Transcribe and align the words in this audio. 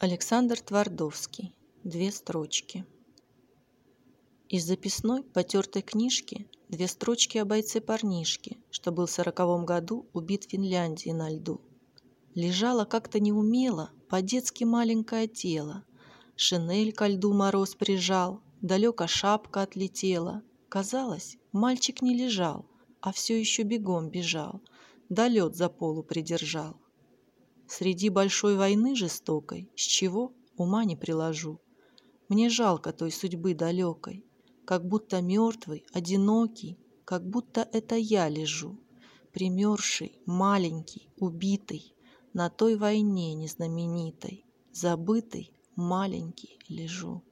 Александр 0.00 0.60
Твардовский. 0.60 1.56
Две 1.82 2.12
строчки. 2.12 2.86
Из 4.48 4.64
записной 4.64 5.24
потертой 5.24 5.82
книжки 5.82 6.48
две 6.68 6.86
строчки 6.86 7.38
о 7.38 7.44
бойце-парнишке, 7.44 8.58
что 8.70 8.92
был 8.92 9.06
в 9.06 9.10
сороковом 9.10 9.66
году 9.66 10.08
убит 10.12 10.44
в 10.44 10.50
Финляндии 10.50 11.10
на 11.10 11.28
льду. 11.28 11.60
Лежало 12.36 12.84
как-то 12.84 13.18
неумело, 13.18 13.90
по-детски 14.08 14.62
маленькое 14.62 15.26
тело. 15.26 15.84
Шинель 16.36 16.92
ко 16.92 17.08
льду 17.08 17.32
мороз 17.32 17.74
прижал, 17.74 18.40
далеко 18.60 19.08
шапка 19.08 19.62
отлетела. 19.62 20.44
Казалось, 20.68 21.38
мальчик 21.50 22.02
не 22.02 22.14
лежал, 22.14 22.66
а 23.00 23.12
все 23.12 23.36
еще 23.36 23.64
бегом 23.64 24.10
бежал, 24.10 24.60
да 25.08 25.26
лед 25.26 25.56
за 25.56 25.68
полу 25.68 26.04
придержал. 26.04 26.76
Среди 27.78 28.08
большой 28.08 28.56
войны 28.56 28.96
жестокой, 28.96 29.70
с 29.76 29.82
чего, 29.82 30.32
ума 30.56 30.84
не 30.84 30.96
приложу. 30.96 31.60
Мне 32.28 32.48
жалко 32.48 32.92
той 32.92 33.12
судьбы 33.12 33.54
далекой, 33.54 34.24
как 34.64 34.84
будто 34.84 35.22
мертвый, 35.22 35.86
одинокий, 35.92 36.76
как 37.04 37.24
будто 37.24 37.68
это 37.72 37.94
я 37.94 38.28
лежу, 38.28 38.80
примерзший, 39.32 40.18
маленький, 40.26 41.08
убитый, 41.20 41.94
на 42.32 42.50
той 42.50 42.74
войне 42.74 43.34
незнаменитой, 43.34 44.44
забытый, 44.72 45.52
маленький 45.76 46.58
лежу. 46.68 47.22